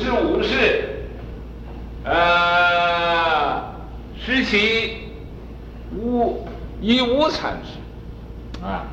[0.00, 1.06] 十五世，
[2.04, 3.62] 呃，
[4.24, 4.98] 时期
[5.96, 6.46] 无
[6.80, 8.86] 一无禅师，啊，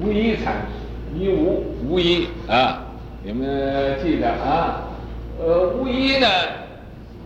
[0.00, 2.82] 无一禅师，一无无一啊，
[3.22, 4.82] 你们记得啊？
[5.38, 6.28] 呃，无一呢，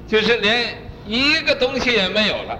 [0.06, 0.66] 就是连
[1.06, 2.58] 一个东西也没有了，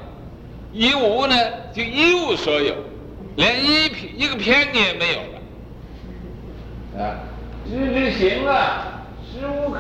[0.72, 1.36] 一无呢
[1.72, 2.74] 就一无所有，
[3.36, 3.86] 连一
[4.16, 5.18] 一个偏也没有
[6.98, 7.20] 了，啊，
[7.68, 8.89] 知之行啊，
[9.32, 9.78] 十五口，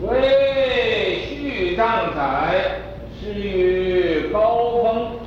[0.00, 2.80] 为序藏载，
[3.20, 5.20] 始于高峰，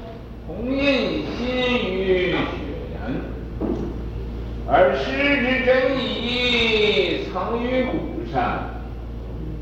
[0.47, 1.45] 弘印心
[1.93, 2.37] 于雪
[2.91, 2.97] 岩，
[4.67, 5.03] 而诗
[5.41, 8.71] 之真意藏于古山。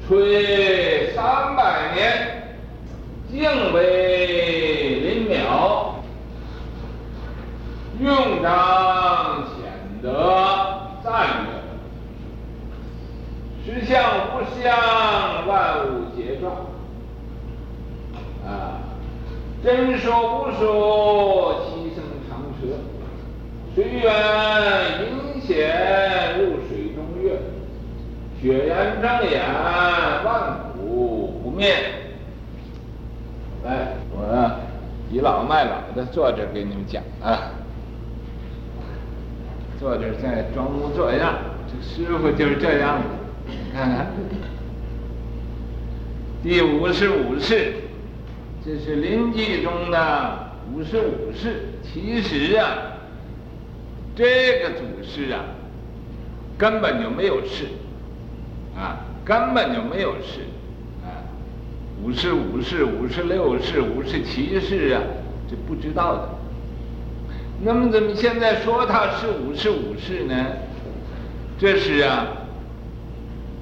[0.07, 2.57] 吹三百年，
[3.29, 5.95] 竟为林淼，
[8.01, 9.55] 用章显
[10.01, 10.09] 德
[11.03, 11.11] 赞
[11.45, 11.62] 远，
[13.65, 16.51] 实相无相，万物皆状。
[18.45, 18.81] 啊，
[19.63, 22.75] 真说不说，其声长舌，
[23.73, 24.03] 水源
[24.99, 27.39] 隐显入水中月。
[28.41, 29.41] 雪岩张眼，
[30.25, 31.73] 万古不灭。
[33.63, 34.51] 来，我
[35.09, 37.51] 倚老卖老的坐着给你们讲啊，
[39.79, 43.22] 坐着在装模作样，这师傅就是这样的。
[43.47, 44.07] 你看看，
[46.43, 47.73] 第五十五世，
[48.65, 51.69] 这是临济中的五十五世。
[51.83, 52.97] 其实啊，
[54.15, 55.45] 这个祖师啊，
[56.57, 57.65] 根本就没有世。
[58.75, 60.39] 啊，根本就没有世，
[61.03, 61.21] 啊，
[62.03, 65.03] 五十五世、五十六世、五十七世啊，
[65.47, 66.29] 这不知道的。
[67.61, 70.33] 那么怎么现在说他是五十五世呢？
[71.59, 72.25] 这是啊，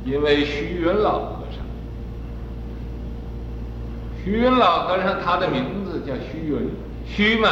[0.05, 1.63] 因为虚云老和尚。
[4.23, 6.69] 虚云老和尚他的名字叫虚云，
[7.05, 7.49] 虚嘛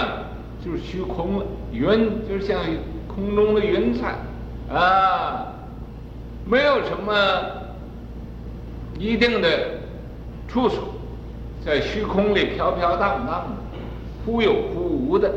[0.64, 2.60] 就是虚空了，云就像
[3.08, 4.16] 空中的云彩，
[4.74, 5.46] 啊。
[6.46, 7.14] 没有什么
[8.98, 9.50] 一定的
[10.48, 10.96] 处所，
[11.64, 13.50] 在虚空里飘飘荡荡的，
[14.26, 15.31] 忽有忽无的。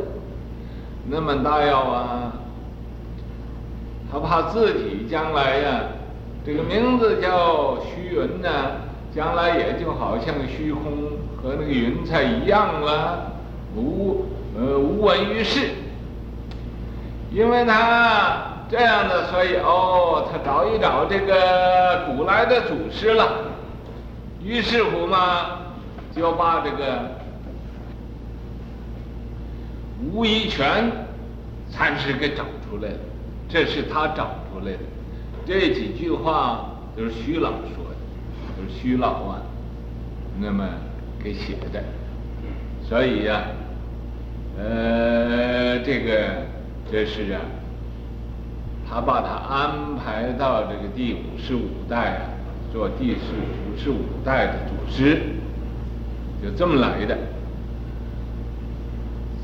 [1.06, 2.32] 那么大药啊，
[4.10, 5.80] 他怕自己将来呀、
[6.44, 8.48] 这个名字叫虚云呢，
[9.14, 10.82] 将来也就好像虚空
[11.36, 13.32] 和那个云彩一样了，
[13.76, 14.26] 无
[14.56, 15.70] 呃无闻于世，
[17.30, 18.48] 因为他。
[18.70, 23.44] 这样的，所以哦，他找一找这个古来的祖师了，
[24.42, 25.58] 于是乎嘛，
[26.16, 27.02] 就把这个
[30.10, 30.90] 吴一全
[31.70, 32.96] 禅师给找出来了。
[33.46, 34.78] 这是他找出来的，
[35.46, 37.96] 这几句话都是徐老说的，
[38.56, 39.42] 都是徐老啊，
[40.40, 40.68] 那么
[41.22, 41.82] 给写的。
[42.88, 43.44] 所以呀、
[44.58, 46.46] 呃，这个
[46.90, 47.40] 这是啊。
[48.88, 52.28] 他把他安排到这个第五十五代啊，
[52.70, 55.22] 做第四五十五代的祖师，
[56.42, 57.16] 就这么来的。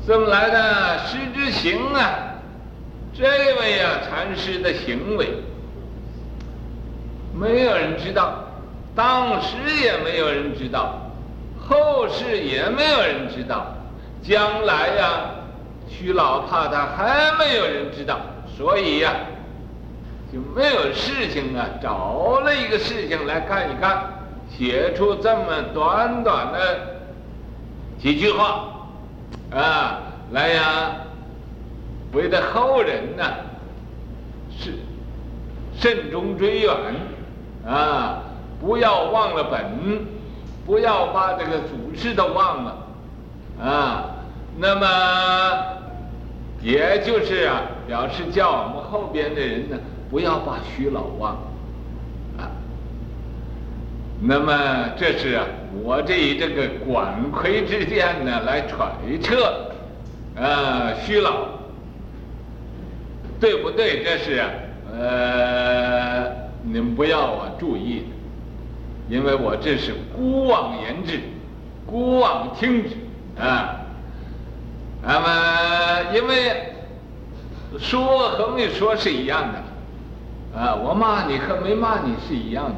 [0.05, 2.35] 这么来的师之行啊，
[3.11, 5.29] 这位啊禅师的行为，
[7.39, 8.43] 没有人知道，
[8.93, 10.99] 当时也没有人知道，
[11.57, 13.67] 后世也没有人知道，
[14.21, 15.31] 将来呀、啊，
[15.87, 18.19] 虚老怕他还没有人知道，
[18.57, 19.13] 所以呀、
[20.33, 24.03] 就没有事情啊，找了一个事情来看一看，
[24.49, 26.79] 写出这么短短的
[28.01, 28.65] 几句话，
[29.51, 30.01] 啊，
[30.31, 30.91] 来呀，
[32.11, 33.23] 为的后人呢，
[34.59, 34.73] 是
[35.79, 36.75] 慎终追远，
[37.65, 38.23] 啊，
[38.59, 40.05] 不要忘了本，
[40.65, 42.77] 不要把这个祖师都忘了，
[43.61, 44.05] 啊，
[44.57, 44.87] 那么
[46.61, 49.77] 也就是啊，表示叫我们后边的人呢。
[50.11, 51.33] 不要把徐老忘
[52.39, 52.49] 啊！
[54.19, 55.45] 那么这是啊，
[55.83, 58.91] 我这以这个管窥之见呢，来揣
[59.21, 59.69] 测
[60.35, 61.45] 啊，徐老
[63.39, 64.03] 对不对？
[64.03, 64.49] 这是啊，
[64.91, 66.25] 呃，
[66.63, 68.05] 你们不要啊注意，
[69.09, 71.19] 因为我这是姑妄言之，
[71.85, 72.95] 姑妄听之
[73.41, 73.75] 啊。
[75.01, 76.73] 那么，因为
[77.79, 79.63] 说和没说是一样的。
[80.51, 82.73] 啊，我骂你和没骂你是一样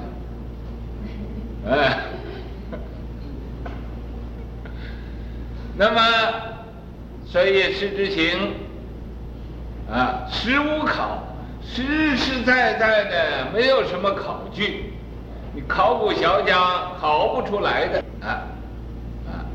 [1.63, 1.99] 的，哎，
[5.77, 6.01] 那么，
[7.25, 8.55] 所以师之行，
[9.89, 11.23] 啊，实无考，
[11.73, 14.91] 实实在在的没有什么考据，
[15.55, 18.43] 你考古学家考不出来的啊
[19.25, 19.47] 啊，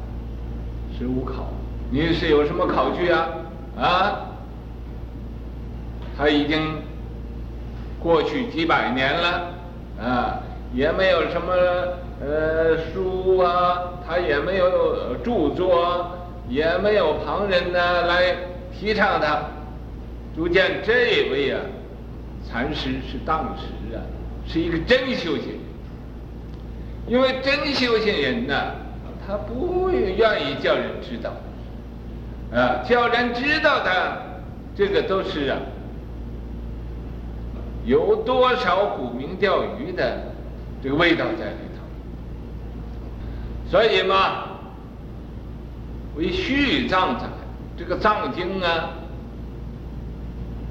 [0.98, 1.46] 是无考。
[1.90, 3.28] 你是有什么考据啊？
[3.78, 4.20] 啊，
[6.16, 6.82] 他已经
[8.02, 9.52] 过去几百年了
[10.02, 10.40] 啊，
[10.72, 11.52] 也没有什么
[12.22, 16.10] 呃书啊，他也没有著作，
[16.48, 18.34] 也没有旁人呢来
[18.72, 19.38] 提倡他。
[20.34, 21.60] 足见这位啊，
[22.48, 24.02] 禅师是当时啊，
[24.46, 25.58] 是一个真修行人。
[27.08, 28.54] 因为真修行人呢，
[29.26, 31.32] 他不愿意叫人知道。
[32.52, 34.22] 啊，叫人知道的，
[34.74, 35.58] 这个都是啊，
[37.84, 40.32] 有多少沽名钓誉的
[40.82, 41.82] 这个味道在里头。
[43.68, 44.44] 所以嘛，
[46.16, 47.24] 为续藏者，
[47.76, 48.90] 这个藏经啊，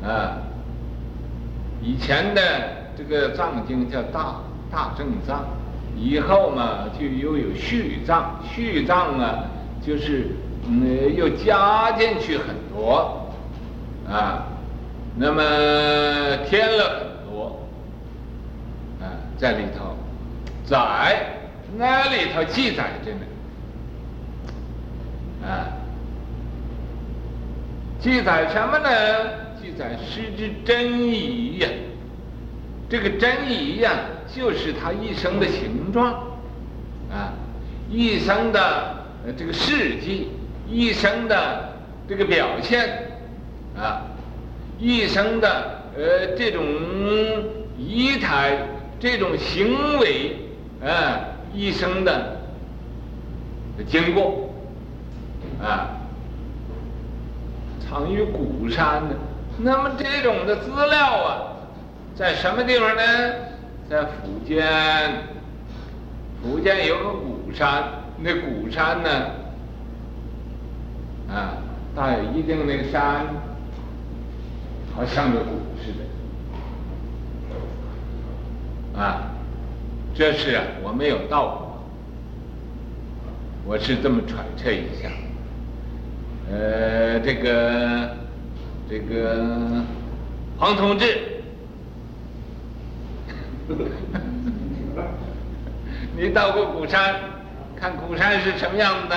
[0.02, 0.38] 啊，
[1.82, 2.42] 以前的
[2.98, 4.42] 这个藏经叫大
[4.72, 5.46] 大正藏，
[5.96, 9.46] 以后嘛就又有续藏，续藏啊
[9.86, 10.30] 就是。
[10.68, 13.30] 嗯，又加进去很多，
[14.10, 14.48] 啊，
[15.16, 15.40] 那么
[16.50, 17.62] 添了很多，
[19.00, 19.06] 啊，
[19.38, 19.96] 在里头，
[20.66, 21.38] 在
[21.78, 23.20] 那里头记载着呢，
[25.48, 25.70] 啊，
[28.00, 28.90] 记载什么呢？
[29.78, 31.68] 在师之真仪呀，
[32.90, 33.92] 这个真仪呀，
[34.34, 36.14] 就是他一生的形状，
[37.12, 37.34] 啊，
[37.90, 39.06] 一生的
[39.38, 40.30] 这个事迹。
[40.68, 41.76] 一生的
[42.10, 43.20] 这个表现，
[43.78, 44.02] 啊，
[44.80, 46.66] 一生的呃这种
[47.78, 48.58] 仪态，
[49.00, 50.36] 这种行为，
[50.84, 51.22] 啊，
[51.54, 52.38] 一生的
[53.88, 54.50] 经过，
[55.62, 56.02] 啊，
[57.80, 59.16] 藏于鼓山呢。
[59.58, 61.56] 那么这种的资料啊，
[62.16, 63.02] 在什么地方呢？
[63.90, 64.62] 在福建，
[66.42, 67.84] 福建有个鼓山，
[68.18, 69.10] 那鼓山呢？
[71.30, 71.56] 啊，
[71.96, 73.28] 大有一定那个山，
[74.96, 76.00] 好像个鼓似的。
[79.00, 79.32] 啊，
[80.14, 81.82] 这是我没有到过，
[83.66, 85.10] 我是这么揣测一下。
[86.52, 88.10] 呃，这个
[88.90, 89.84] 这个
[90.58, 91.06] 黄同志，
[96.16, 97.16] 你到过鼓山，
[97.76, 99.16] 看鼓山是什么样子的？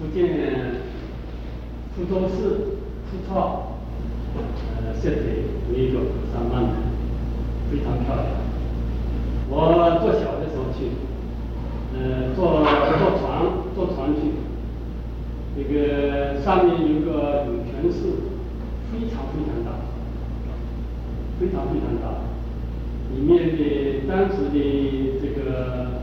[0.00, 0.26] 福建
[1.94, 2.34] 福州市
[3.10, 3.32] 福州，
[4.34, 5.24] 呃，设点
[5.68, 6.00] 有一个
[6.32, 6.70] 三万的，
[7.70, 8.26] 非常漂亮。
[9.48, 10.78] 我做小的时候去，
[11.94, 12.64] 呃，坐
[12.98, 13.22] 坐船
[13.74, 14.20] 坐船去，
[15.56, 17.98] 那个上面有个涌泉寺，
[18.90, 19.68] 非常非常大，
[21.38, 22.04] 非常非常大。
[23.14, 23.60] 里面的
[24.08, 24.56] 当时的
[25.20, 26.02] 这个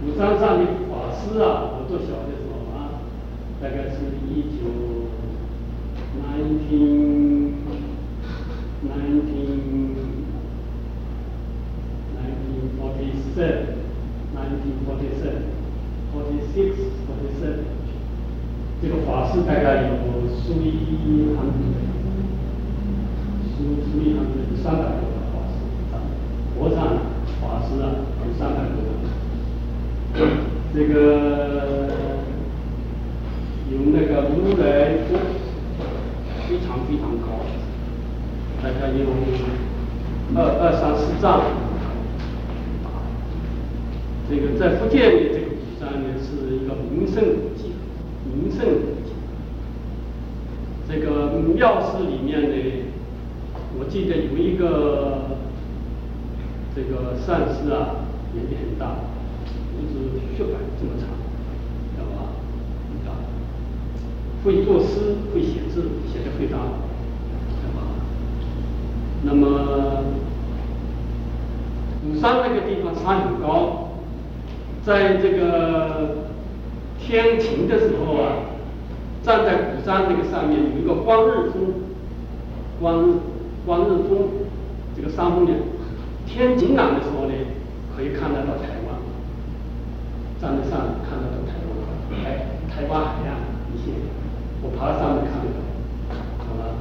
[0.00, 2.52] 鼓山上的法师啊，我做小的时候。
[3.62, 3.94] 大概是
[4.28, 4.66] 一九
[6.18, 7.62] nineteen
[8.82, 9.94] nineteen
[12.18, 13.86] nineteen forty seven
[14.34, 15.54] nineteen forty seven
[16.12, 16.74] forty six
[17.06, 17.61] forty seven
[19.22, 19.88] 法师大概有
[20.26, 20.66] 数一
[21.36, 21.62] 行字，
[23.54, 25.54] 数数一行字三百多个法师，
[26.58, 26.78] 和尚
[27.40, 28.82] 法师啊有三百多
[30.12, 30.18] 个，
[30.74, 30.98] 这个。
[33.70, 35.16] 有那个如来佛，
[36.46, 37.40] 非常非常高，
[38.62, 39.06] 大概有
[40.36, 41.40] 二二三十丈。
[44.28, 47.72] 这个在福建的这个古山呢，是一个名胜古迹，
[48.34, 48.60] 名胜
[50.92, 52.54] 这个庙寺里面呢，
[53.78, 55.38] 我记得有一个
[56.76, 58.96] 这个善师啊，年纪很大，
[59.72, 61.08] 就是血管这么长。
[64.44, 66.66] 会作诗，会写字，写的非常好，
[67.62, 67.80] 对吧？
[69.22, 70.02] 那么，
[72.04, 73.90] 武山那个地方山很高，
[74.84, 76.26] 在这个
[76.98, 78.32] 天晴的时候啊，
[79.22, 81.72] 站在鼓山这个上面有一个观日峰，
[82.80, 83.14] 观日
[83.64, 84.28] 观日峰
[84.96, 85.52] 这个山峰呢，
[86.26, 87.32] 天晴朗的时候呢，
[87.94, 88.98] 可以看得到台湾，
[90.40, 91.70] 站在上面看得到台湾，
[92.10, 93.38] 台台湾海岸
[93.72, 93.94] 一线。
[94.60, 96.74] 我爬到上面看到，好了。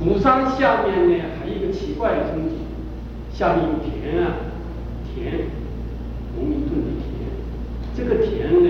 [0.00, 2.58] 鼓山下面呢，还有一个奇怪的风景，
[3.32, 4.34] 下面有田啊，
[5.14, 5.46] 田，
[6.34, 7.30] 农民种的田。
[7.94, 8.68] 这个田呢，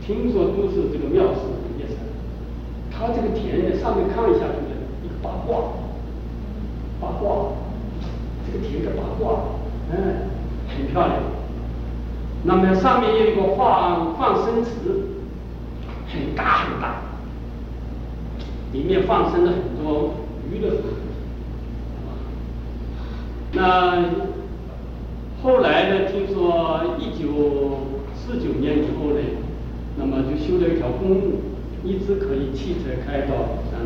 [0.00, 1.92] 听说都是这个庙寺也是
[2.90, 5.72] 它这个田上面看一下就是一个八卦
[7.00, 7.52] 八卦
[8.46, 9.40] 这个田是八卦
[9.90, 10.30] 嗯
[10.68, 11.18] 很漂亮
[12.44, 14.70] 那么上面有一个放放生池
[16.08, 17.06] 很大很大。
[18.76, 20.14] 里面放生了很多
[20.52, 20.68] 鱼的
[23.52, 24.04] 那
[25.42, 29.20] 后来呢听说一九四九年以后呢
[29.96, 31.40] 那么就修了一条公路
[31.86, 33.78] 一直可以汽车开到鼓山。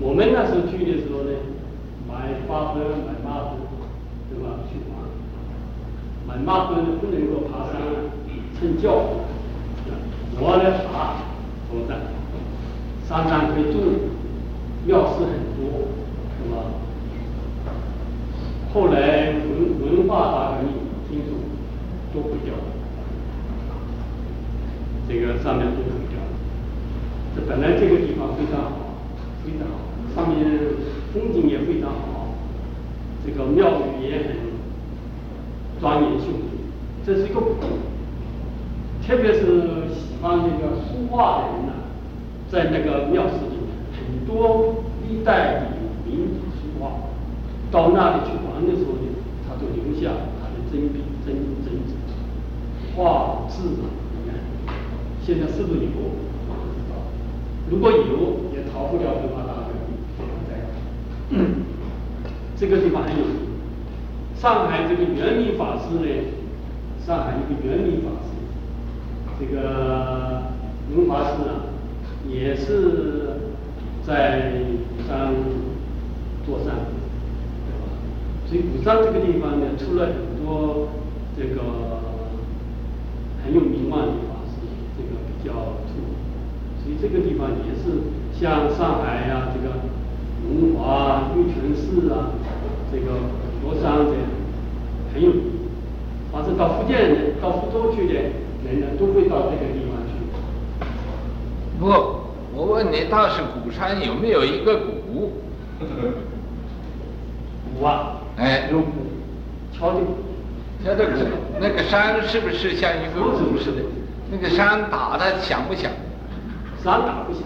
[0.00, 1.30] 我们那时候去的时候呢，
[2.08, 3.60] 买花灯、买马灯，
[4.30, 4.64] 对吧？
[4.68, 5.04] 去玩。
[6.26, 7.76] 买马灯不能够爬山，
[8.58, 8.86] 乘轿。
[10.38, 11.20] 我呢爬，
[11.70, 11.90] 我在
[13.06, 13.76] 山上可以住，
[14.86, 15.88] 庙寺很多，
[16.36, 16.54] 是吧？
[18.72, 19.48] 后来文
[19.80, 20.68] 文化大革命，
[21.08, 21.28] 听说
[22.12, 22.68] 都毁掉了，
[25.08, 26.05] 这个上面都毁掉了。
[27.48, 28.96] 本来这个地方非常好，
[29.44, 29.74] 非常好，
[30.14, 30.46] 上面
[31.12, 32.34] 风景也非常好，
[33.24, 34.36] 这个庙宇也很
[35.80, 36.46] 庄严秀丽。
[37.04, 37.52] 这是一个古，
[39.06, 39.40] 特别是
[39.94, 41.72] 喜欢那个书画的人呢，
[42.50, 45.66] 在那个庙寺里面，很多历代的
[46.04, 46.90] 名书画，
[47.70, 48.66] 到那里去玩。
[48.66, 49.06] 的时候呢，
[49.46, 51.94] 他都留下他的真笔真真字
[52.96, 54.74] 画字嘛，你看，
[55.22, 55.90] 现在是不是有？
[57.70, 59.98] 如果有，也逃不了文化大革命。
[60.16, 61.44] 对不对？
[62.56, 63.36] 这个地方很有名。
[64.36, 66.06] 上海这个圆明法师呢，
[67.04, 68.28] 上海一个圆明法师，
[69.40, 70.42] 这个
[70.94, 71.66] 文法师啊，
[72.28, 73.40] 也是
[74.06, 74.62] 在
[74.96, 75.34] 鼓山
[76.46, 76.74] 做善。
[78.46, 80.88] 所以鼓山这个地方呢，出了很多
[81.36, 81.62] 这个
[83.44, 84.60] 很有名望的法师，
[84.96, 85.84] 这个比较。
[86.86, 87.98] 所以这个地方也是
[88.38, 89.74] 像上海呀、啊，这个
[90.46, 92.30] 龙华、玉泉寺啊，
[92.92, 93.18] 这个
[93.60, 94.22] 佛山这样
[95.12, 95.42] 很有名。
[96.30, 100.14] 反正到福建人、到福州去的人呢，都会到这个地方去。
[101.80, 101.86] 不，
[102.54, 105.32] 我问你，倒是鼓山有没有一个鼓？
[107.74, 108.20] 鼓啊。
[108.36, 108.92] 哎，有鼓，
[109.72, 110.18] 敲的鼓，
[110.84, 111.12] 敲的鼓，
[111.58, 113.82] 那个山是不是像一个鼓似的？
[114.30, 115.90] 那个山打的响不响？
[116.86, 117.42] 山打不响。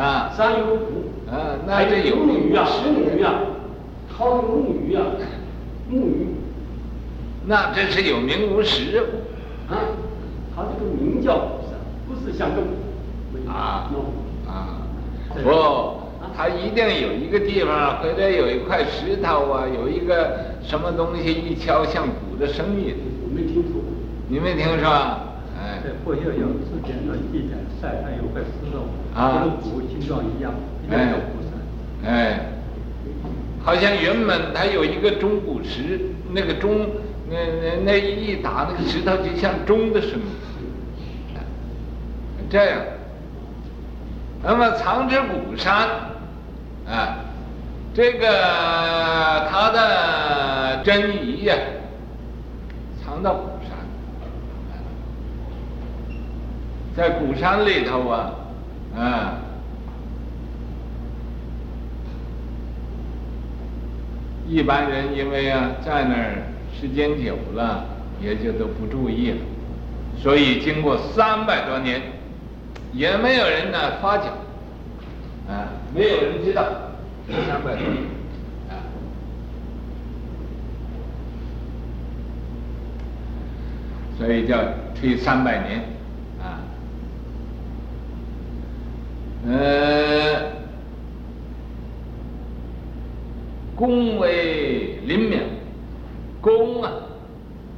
[0.00, 0.30] 啊。
[0.36, 0.84] 山有鼓。
[1.30, 3.32] 啊，那这有木鱼啊，木鱼啊，
[4.14, 5.02] 敲的木鱼啊，
[5.88, 6.26] 木鱼。
[7.46, 8.98] 那真是有名无实。
[9.70, 9.80] 啊，
[10.54, 13.50] 它这个名叫鼓山，不是像个鼓。
[13.50, 13.90] 啊。
[14.46, 14.84] 啊。
[15.42, 16.02] 不。
[16.34, 22.94] 他一定有一个地方，或者有一块石头啊，有一个什么东西一敲像鼓的声音。
[23.24, 23.82] 我没听说过。
[24.28, 24.88] 你没听说？
[26.02, 26.04] 哎。
[26.04, 28.76] 在过去有之前的地点，晒上有块石头，
[29.14, 30.52] 跟鼓形状一样，
[30.90, 32.10] 叫鼓山。
[32.10, 32.10] 哎。
[33.64, 36.00] 好像原本它有一个钟鼓石，
[36.32, 36.88] 那个钟，
[37.30, 40.20] 那那那一打那个石头就像钟的声音。
[42.50, 42.80] 这样。
[44.42, 45.88] 那么藏之古山。
[46.84, 47.18] 啊，
[47.94, 48.26] 这个
[49.48, 51.54] 他的真仪呀，
[53.02, 53.78] 藏到鼓山，
[56.96, 58.32] 在古山里头啊，
[58.96, 59.38] 啊，
[64.48, 66.42] 一般人因为啊在那儿
[66.78, 67.86] 时间久了，
[68.22, 69.36] 也就都不注意了，
[70.18, 72.02] 所以经过三百多年，
[72.92, 74.24] 也没有人呢发觉。
[75.48, 76.64] 啊，没有人知道
[77.26, 77.96] 这，三百多年，
[78.70, 78.78] 啊，
[84.16, 84.56] 所以叫
[84.94, 85.80] 推三百年，
[86.40, 86.62] 啊，
[89.48, 90.52] 呃，
[93.74, 95.40] 恭为林庙，
[96.40, 96.92] 恭啊，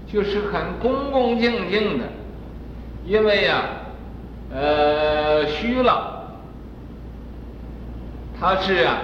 [0.07, 2.05] 就是很恭恭敬敬的，
[3.07, 3.63] 因为呀、
[4.53, 6.13] 呃，虚了。
[8.39, 8.99] 他是啊，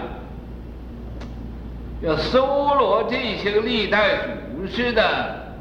[2.03, 4.19] 要搜罗这些历代
[4.53, 5.55] 祖师的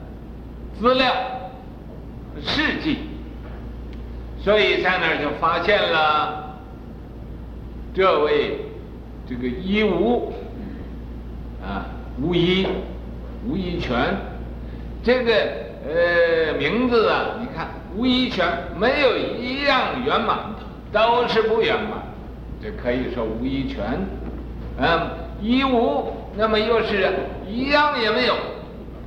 [0.77, 1.13] 资料、
[2.41, 2.97] 事迹，
[4.41, 6.38] 所以在那儿就发现了
[7.99, 8.55] 这位
[9.27, 10.31] 这个一无
[11.61, 11.85] 啊，
[12.21, 12.65] 无一，
[13.45, 14.15] 无一全，
[15.03, 15.33] 这个
[15.85, 18.47] 呃名字啊，你看无一全
[18.79, 20.63] 没有一样圆满的，
[20.93, 22.01] 都是不圆满。
[22.63, 23.83] 这可以说无一全，
[24.77, 25.09] 嗯，
[25.41, 27.05] 一无，那么又是
[27.49, 28.33] 一样也没有，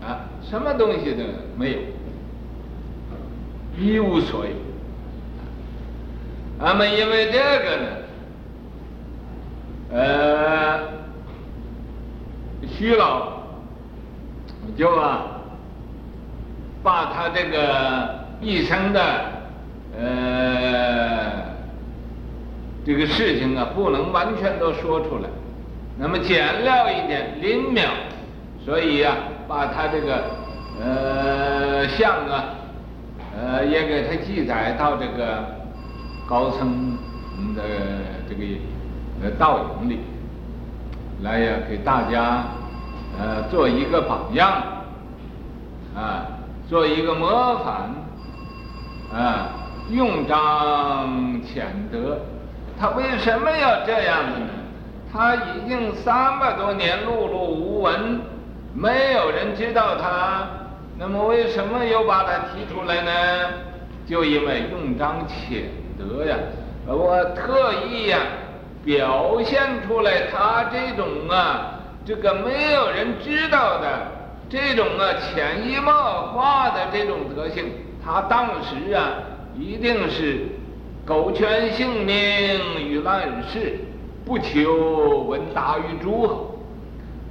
[0.02, 1.25] 啊，什么东西都
[1.56, 1.78] 没有，
[3.78, 4.50] 一无所有。
[6.58, 7.88] 那么因为这个呢，
[9.92, 10.80] 呃，
[12.66, 13.42] 虚老
[14.75, 15.26] 就啊
[16.82, 19.02] 把他这个一生的
[19.99, 21.42] 呃
[22.87, 25.28] 这个事情啊，不能完全都说出来，
[25.99, 27.90] 那么简略一点，零秒，
[28.64, 29.14] 所以、啊，
[29.46, 30.25] 把他这个
[30.80, 32.44] 呃像啊，
[33.38, 35.44] 呃也给他记载到这个
[36.26, 36.96] 高僧
[37.54, 37.62] 的
[38.26, 38.42] 这个
[39.21, 40.00] 呃道影里，
[41.23, 42.45] 来呀给大家
[43.19, 44.62] 呃做一个榜样
[45.97, 46.26] 啊。
[46.69, 47.90] 做一个模范，
[49.12, 49.50] 啊，
[49.90, 51.07] 用章
[51.42, 52.19] 遣德，
[52.81, 54.49] 他为什么要这样子呢？
[55.12, 58.23] 他已经三百多年碌碌无闻，
[58.73, 60.47] 没有人知道他，
[60.99, 63.11] 那么为什么又把他提出来呢？
[64.07, 65.64] 就因为用章遣
[65.99, 66.37] 德呀，
[66.87, 68.19] 我特意呀
[68.84, 73.88] 表现出来他这种啊，这个没有人知道的。
[74.50, 77.72] 这种啊潜移默化的这种德性，
[78.04, 79.14] 他当时啊
[79.56, 80.46] 一定是
[81.06, 82.14] 苟全性命
[82.78, 83.78] 于乱世，
[84.26, 86.58] 不求闻达于诸侯。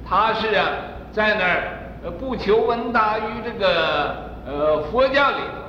[0.04, 0.68] 他是啊
[1.12, 5.62] 在那儿不求闻达于这个呃佛教里头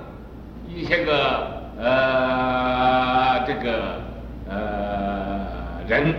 [0.67, 4.01] 一些个呃这个
[4.49, 5.45] 呃
[5.87, 6.13] 人，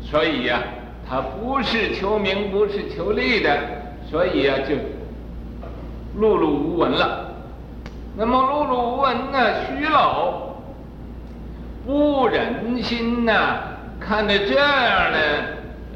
[0.00, 0.62] 所以呀、
[1.08, 3.58] 他不是求名，不是求利的。
[4.10, 4.74] 所以啊，就
[6.20, 7.28] 碌碌无闻了。
[8.14, 10.54] 那么碌碌无闻呢，虚老
[11.86, 13.58] 不忍心呐，
[13.98, 15.18] 看着这样的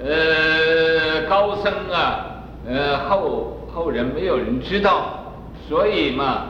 [0.03, 5.35] 呃高僧啊，呃后后人没有人知道，
[5.69, 6.45] 所以嘛，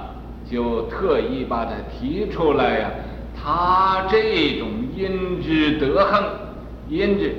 [0.48, 2.90] 就特意把他提出来呀、
[3.34, 6.22] 他这种阴之德行，
[6.88, 7.34] 因之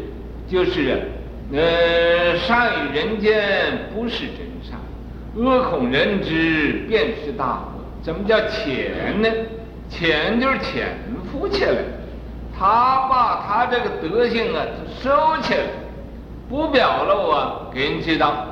[0.48, 1.12] 就是。
[1.50, 4.78] 呃，善与人间不是真善，
[5.34, 7.86] 恶恐人知便是大恶。
[8.02, 9.30] 怎么叫潜呢？
[9.88, 10.90] 潜就是潜
[11.32, 11.78] 伏起来，
[12.60, 14.62] 他把他这个德性啊
[15.02, 15.10] 收
[15.42, 15.62] 起来，
[16.50, 18.46] 不表露啊给人知道，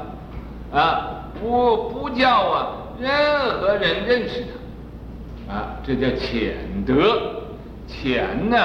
[0.72, 3.12] 啊，不不叫啊任
[3.60, 4.46] 何人认识
[5.50, 6.56] 他，啊，这叫潜
[6.88, 7.44] 德，
[7.86, 8.58] 潜呢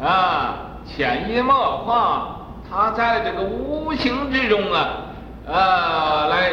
[0.00, 2.40] 啊潜移默化。
[2.70, 5.04] 他在这个无形之中啊，
[5.46, 6.52] 啊，来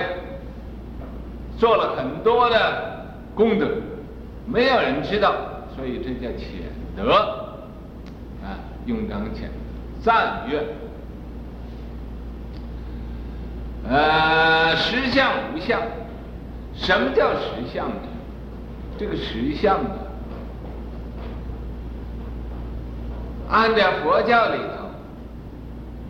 [1.57, 3.67] 做了很多的功德，
[4.45, 5.33] 没有人知道，
[5.75, 7.13] 所以这叫潜德，
[8.43, 9.47] 啊，用章遣
[10.03, 10.63] 赞曰，
[13.89, 15.81] 呃，实相无相，
[16.75, 17.95] 什么叫实相呢？
[18.99, 19.89] 这个实相呢，
[23.51, 24.81] 按照佛教里头。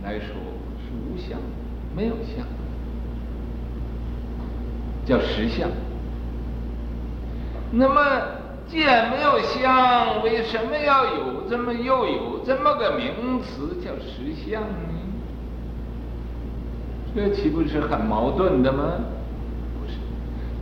[0.03, 0.27] 来说
[0.79, 1.39] 是无相，
[1.95, 2.45] 没有相，
[5.05, 5.69] 叫实相。
[7.71, 8.01] 那么
[8.67, 14.67] 既然没有相，为什么要有这么又有这么个名词叫实相呢？
[17.13, 18.93] 这岂不是很矛盾的吗？
[19.79, 19.97] 不是，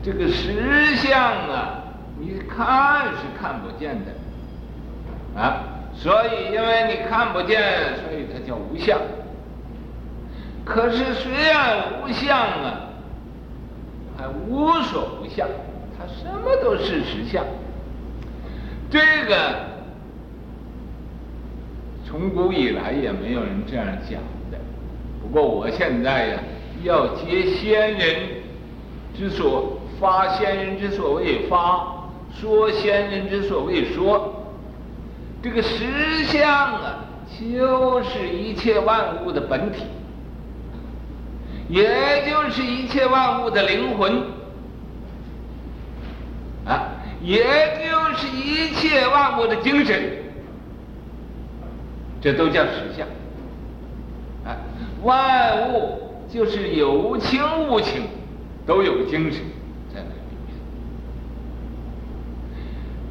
[0.04, 1.84] 这个实相啊，
[2.20, 5.64] 你看是看不见的，啊，
[6.02, 7.60] 所以因为你看不见，
[7.98, 8.98] 所以它叫无相。
[10.64, 12.88] 可是虽然无相啊，
[14.18, 15.46] 还无所不相，
[15.98, 17.44] 它什么都是实相。
[18.90, 19.56] 这个
[22.06, 24.58] 从古以来也没有人这样讲的。
[25.22, 26.40] 不过我现在呀，
[26.82, 28.16] 要接先人
[29.14, 34.36] 之所发，先人之所谓发，说先人之所谓说。
[35.42, 37.06] 这个实相啊，
[37.40, 39.84] 就是一切万物的本体。
[41.70, 44.24] 也就是一切万物的灵魂，
[46.66, 46.90] 啊，
[47.22, 50.02] 也就是一切万物的精神，
[52.20, 53.08] 这都叫实相。
[54.44, 54.58] 啊，
[55.04, 58.08] 万物就是有情无情，
[58.66, 59.40] 都有精神
[59.94, 60.58] 在那里面。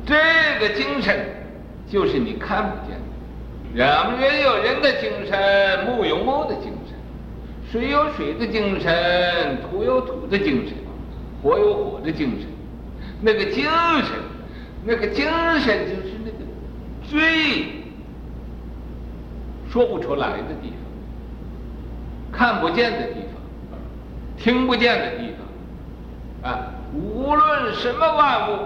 [0.04, 1.37] 这个精神
[1.90, 2.98] 就是你看不见
[3.74, 6.96] 的，人有人的精神，木有木的精神。
[7.70, 10.74] 水有水的精神，土有土的精神，
[11.42, 12.48] 火有火的精神。
[13.20, 14.16] 那个精神，
[14.84, 15.26] 那个精
[15.60, 16.38] 神就是那个
[17.02, 17.66] 最
[19.70, 20.78] 说不出来的地方，
[22.32, 23.78] 看不见的地方，
[24.38, 25.30] 听不见的地
[26.42, 26.50] 方。
[26.50, 28.56] 啊，无论什么万物，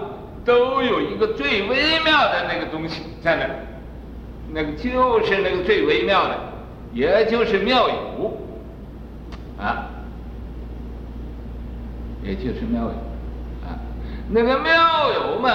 [0.45, 3.55] 都有一个最微妙的那个东西在那儿，
[4.51, 6.37] 那个就是那个最微妙的，
[6.93, 8.39] 也就是妙有。
[9.57, 9.87] 啊，
[12.23, 12.89] 也就是妙有，
[13.65, 13.79] 啊，
[14.29, 15.49] 那个妙有嘛，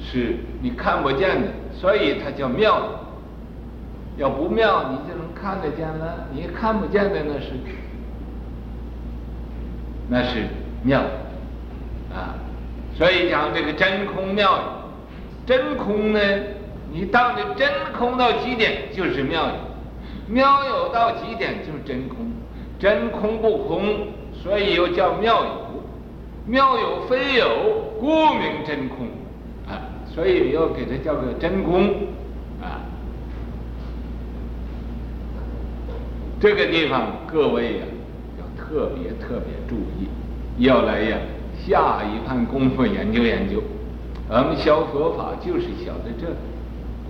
[0.00, 2.94] 是你看不见的，所以它叫妙。
[4.16, 6.26] 要不妙，你就能看得见了。
[6.32, 7.52] 你看不见的那是，
[10.08, 10.46] 那是
[10.82, 11.00] 妙
[12.12, 12.34] 啊。
[12.98, 14.62] 所以讲这个真空妙有，
[15.46, 16.20] 真空呢，
[16.92, 19.54] 你到了真空到极点就是妙有，
[20.26, 22.16] 妙有到极点就是真空，
[22.80, 25.68] 真空不空，所以又叫妙有。
[26.44, 27.46] 妙有非有，
[28.00, 29.06] 故名真空
[29.68, 29.78] 啊。
[30.06, 31.90] 所以又给它叫个真空
[32.60, 32.82] 啊。
[36.40, 37.84] 这个地方各位呀，
[38.38, 40.08] 要特别特别注意，
[40.64, 41.18] 要来呀
[41.68, 43.62] 下一番功夫研究研究。
[44.28, 46.26] 我们学佛法就是晓得这，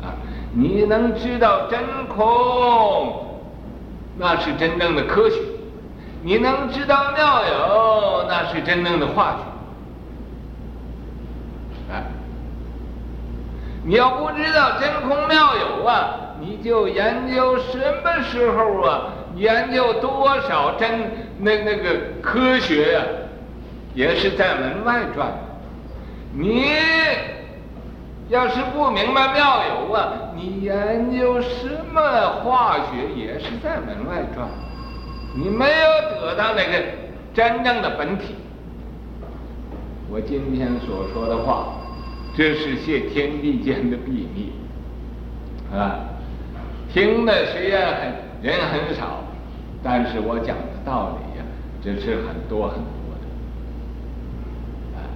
[0.05, 0.15] 啊，
[0.53, 3.39] 你能知道真空，
[4.19, 5.37] 那是真正的科学；
[6.23, 9.37] 你能知道妙有，那是真正的化
[11.89, 11.93] 学。
[11.93, 12.03] 啊，
[13.85, 19.15] 你要不知道真空妙有啊，你就研究什么时候啊？
[19.37, 20.91] 研究多少真
[21.39, 23.28] 那那个科学呀、啊，
[23.99, 25.33] 也是在门外转。
[26.33, 26.67] 你
[28.29, 32.01] 要是不明白妙有啊，你研究什么
[32.45, 34.49] 化学也是在门外转。
[35.35, 36.81] 你没有得到那个
[37.35, 38.37] 真正的本体。
[40.09, 41.81] 我今天所说的话，
[42.37, 44.53] 这是谢天地间的秘密
[45.77, 46.05] 啊，
[46.95, 49.25] 听的虽然很人很少。
[49.83, 51.45] 但是我讲的道理呀，
[51.83, 53.27] 这是很多很多的，
[54.99, 55.07] 啊，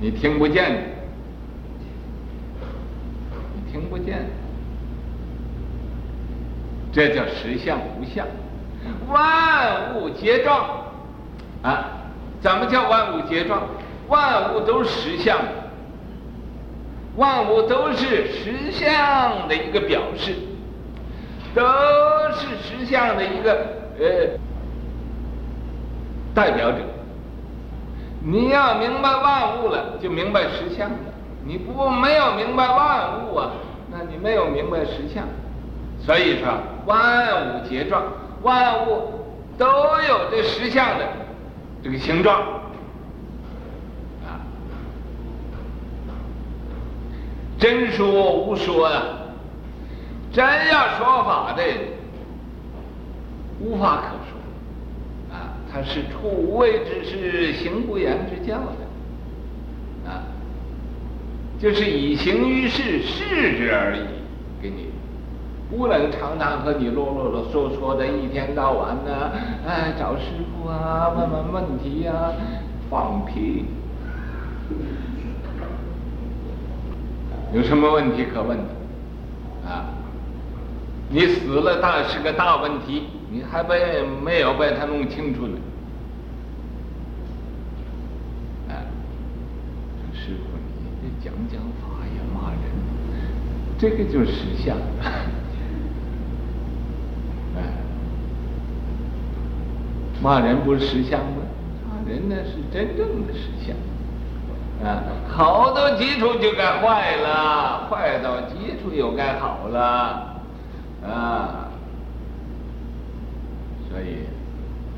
[0.00, 0.94] 你听不见，
[3.54, 4.26] 你听不见，
[6.92, 8.26] 这叫实相无相，
[9.08, 10.84] 万物皆状，
[11.62, 11.88] 啊，
[12.40, 13.62] 怎么叫万物皆状？
[14.08, 15.38] 万物都是实相，
[17.16, 20.34] 万物都是实相的一个表示。
[21.54, 21.62] 都
[22.34, 23.66] 是实相的一个
[23.98, 24.38] 呃
[26.34, 26.78] 代表者。
[28.20, 30.90] 你要明白万物了，就明白实相。
[31.44, 33.52] 你不没有明白万物啊，
[33.90, 35.24] 那你没有明白实相。
[36.00, 36.52] 所以说，
[36.86, 38.02] 万物皆状，
[38.42, 39.24] 万物
[39.56, 41.06] 都有这实相的
[41.82, 42.40] 这个形状
[44.24, 44.40] 啊。
[47.58, 49.02] 真说无说啊。
[50.30, 51.62] 真要说法的，
[53.60, 54.37] 无法可说，
[55.72, 60.24] 他是处无为之事，行不言之教的，啊，
[61.58, 64.00] 就是以行于事，事之而已，
[64.62, 64.86] 给你，
[65.70, 69.32] 不能常常和你啰啰啰嗦嗦的，一天到晚呢，
[69.66, 72.32] 哎，找师傅啊，问问问题呀，啊，
[72.88, 73.66] 放屁，
[77.52, 78.64] 有什么问题可问的，
[79.68, 79.86] 啊？
[81.10, 85.58] 你死了，大是个大问题，你还没没有把它弄清楚呢。
[88.68, 88.86] 哎，
[90.14, 90.44] 师傅，
[91.02, 92.60] 你讲讲法呀，骂人，
[93.78, 94.76] 这个就是实相。
[97.56, 97.60] 哎，
[100.22, 101.42] 骂人不是实相吗？
[101.86, 103.76] 骂人那是真正的实相。
[104.86, 110.36] 啊，好到基础就该坏了，坏到基础又该好了。
[111.04, 111.67] 啊，
[113.98, 114.18] 所以，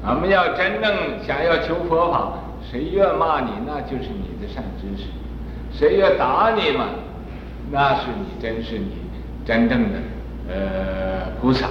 [0.05, 2.35] 俺们要真正想要求佛法，
[2.71, 5.09] 谁越骂你，那就是你的善知识；
[5.73, 6.85] 谁越打你嘛，
[7.71, 8.93] 那是你真是你
[9.47, 9.99] 真正的
[10.51, 11.67] 呃菩萨。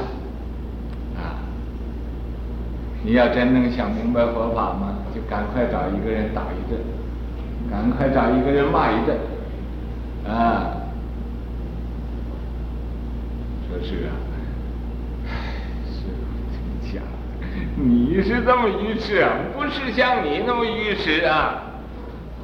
[1.15, 1.37] 啊，
[3.03, 6.81] 你要真正想明白佛法嘛，就赶快找一个人打一顿，
[7.69, 9.15] 赶快找一个人骂一顿，
[10.27, 10.77] 啊。
[13.69, 14.09] 说是啊，
[15.27, 15.29] 唉，
[15.85, 17.01] 师父真假，
[17.75, 19.31] 你是这么愚痴啊？
[19.55, 21.63] 不是像你那么愚痴啊！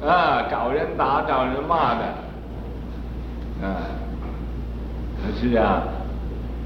[0.06, 2.04] 啊，找人打，找人骂的，
[3.66, 3.80] 啊，
[5.16, 5.82] 可是啊，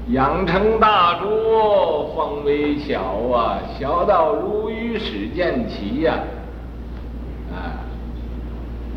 [0.09, 3.01] 养成大拙，方为小
[3.33, 6.19] 啊，小到如鱼始见奇呀！
[7.53, 7.79] 啊，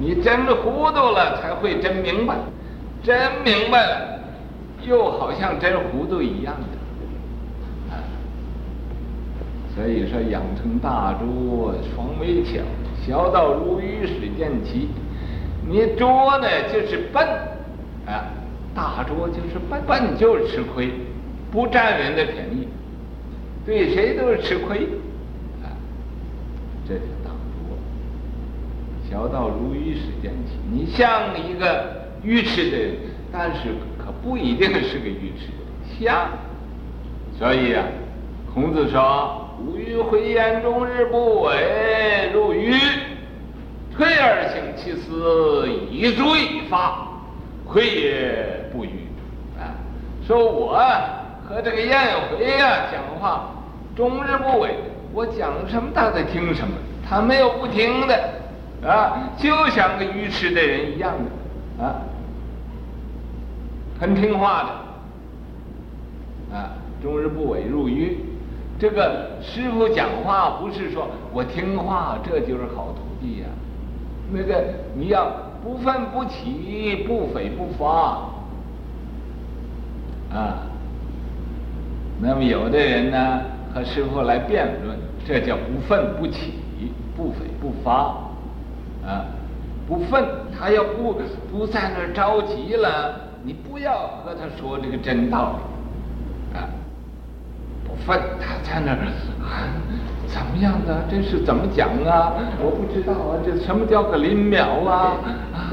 [0.00, 2.34] 你真糊涂了，才会真明白，
[3.02, 4.14] 真明白了。
[4.86, 8.02] 又好像真糊涂一样的，啊，
[9.74, 12.60] 所以说养成大拙，方为晓，
[13.04, 14.88] 晓到如鱼始见奇。
[15.66, 17.26] 你拙呢，就是笨，
[18.06, 18.30] 啊，
[18.74, 20.90] 大拙就是笨，笨就是吃亏，
[21.50, 22.68] 不占人的便宜，
[23.66, 24.86] 对谁都是吃亏，
[25.64, 25.72] 啊，
[26.86, 27.76] 这叫大拙。
[29.10, 30.52] 小到如鱼似将起。
[30.70, 32.94] 你像一个愚痴的人，
[33.32, 36.28] 但是可不一定是个愚痴的，像。
[37.36, 37.84] 所以啊，
[38.52, 42.74] 孔子说：“吾欲回焉，终日不为，如鱼。
[43.96, 47.06] 退而行其思，以足以发，
[47.64, 49.06] 回也不愚。”
[49.56, 49.70] 啊，
[50.26, 50.76] 说我
[51.48, 51.96] 和这个颜
[52.28, 53.50] 回呀讲话，
[53.94, 54.74] 终日不为，
[55.12, 56.74] 我讲什么他在听什么，
[57.08, 58.14] 他没有不听的，
[58.84, 61.12] 啊，就像个愚痴的人一样
[61.78, 62.02] 的，啊，
[64.00, 64.64] 很听话
[66.50, 66.70] 的，啊。
[67.02, 68.18] 终日不为如鱼，
[68.78, 73.46] 这个师傅讲话不是说我听话，这就是好徒弟呀、
[74.32, 74.64] 那个
[74.96, 75.30] 你要
[75.62, 78.28] 不愤不启，不悱不发
[80.36, 80.66] 啊。
[82.20, 83.40] 那么有的人呢
[83.72, 86.54] 和师傅来辩论，这叫不愤不启，
[87.16, 88.16] 不悱不发
[89.06, 89.26] 啊。
[89.86, 90.24] 不愤，
[90.58, 91.14] 他要不
[91.52, 95.73] 不在那着急了，你不要和他说这个真道理。
[98.06, 99.06] 分他在那儿，
[100.26, 101.04] 怎么样的？
[101.10, 102.32] 这是怎么讲啊？
[102.60, 103.38] 我不知道啊。
[103.44, 105.16] 这什么叫个林苗啊？
[105.52, 105.70] 啊，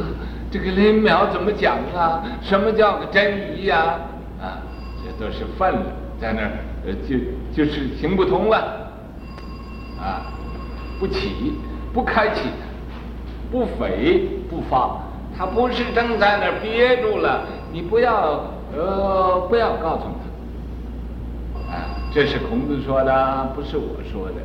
[0.52, 2.24] 这个林苗怎么讲啊？
[2.42, 3.96] 什么叫个真义呀？
[4.42, 4.62] 啊，
[5.04, 5.86] 这都是分了，
[6.20, 6.52] 在那儿
[6.86, 7.18] 呃，就
[7.54, 8.58] 就是行不通了。
[10.00, 10.34] 啊，
[11.00, 11.54] 不起，
[11.94, 12.50] 不开启，
[13.52, 14.98] 不悱不发，
[15.38, 20.22] 他不是正在那儿憋住了，你不要呃，不要告诉他。
[22.14, 24.36] 这是孔子说的，不是我说的。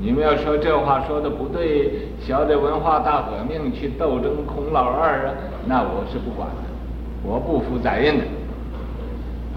[0.00, 5.34] 你们要说这话说的不对，小的文化大革命去斗争孔老二啊，
[5.66, 6.62] 那我是不管的，
[7.24, 8.24] 我不负责任的。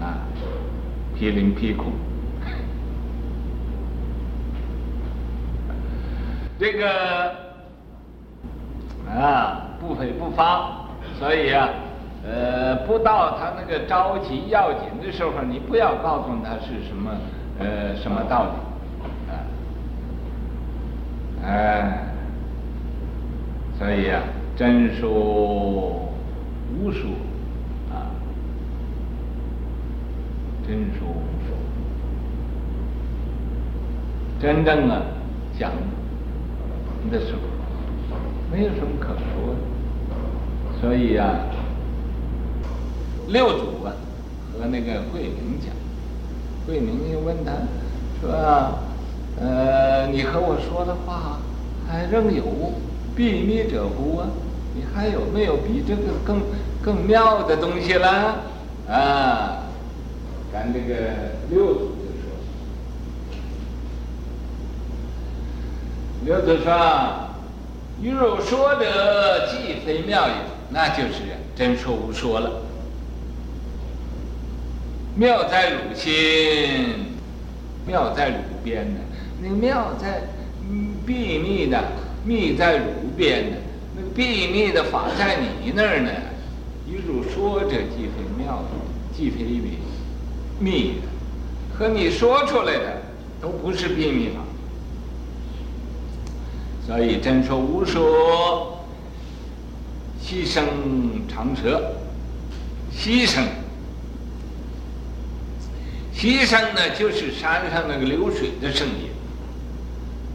[0.00, 0.18] 啊，
[1.16, 1.92] 批林批孔，
[6.58, 6.88] 这个
[9.08, 10.86] 啊不悱不发，
[11.18, 11.68] 所以啊。
[12.24, 17.10] 呃，不到他那个着急要紧的时候，你不要告诉他是什么，
[17.58, 18.50] 呃，什么道理，
[19.30, 19.32] 啊，
[21.44, 22.12] 哎，
[23.78, 24.22] 所以啊，
[24.56, 27.10] 真说无说，
[27.90, 28.10] 啊，
[30.66, 31.54] 真说无说，
[34.40, 35.02] 真正啊
[35.58, 35.70] 讲
[37.10, 37.38] 的时候，
[38.50, 41.36] 没有什么可说的，所以啊。
[43.28, 43.94] 六祖啊，
[44.52, 45.72] 和那个慧明讲，
[46.66, 47.52] 慧明又问他，
[48.20, 48.78] 说，
[49.40, 51.38] 呃，你和我说的话，
[51.88, 52.44] 还仍有
[53.16, 54.28] 秘密者乎啊？
[54.74, 56.40] 你还有没有比这个更
[56.82, 58.36] 更妙的东西了？
[58.88, 59.64] 啊，
[60.52, 60.94] 咱这个
[61.50, 62.30] 六祖就说，
[66.24, 66.72] 六祖说，
[68.00, 70.34] 于汝说者，既非妙也，
[70.70, 71.24] 那就是
[71.56, 72.50] 真说无说了。
[75.14, 76.14] 妙在汝心，
[77.86, 79.00] 妙在汝边呢。
[79.42, 80.22] 那个妙在
[81.06, 81.78] 秘密的，
[82.24, 82.84] 密在汝
[83.16, 83.56] 边呢。
[83.94, 86.10] 那个秘密的法在你那儿呢。
[86.88, 88.64] 与汝说者，即非妙，
[89.14, 89.78] 即非秘
[90.58, 93.02] 密的，和你说出来的
[93.40, 94.40] 都不是秘密法。
[96.86, 98.84] 所以真说无说，
[100.22, 100.62] 牺牲
[101.28, 101.96] 长蛇，
[102.94, 103.42] 牺牲。
[106.22, 109.10] 溪声呢，就是山上那个流水的声音。